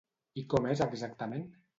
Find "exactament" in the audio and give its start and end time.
0.85-1.45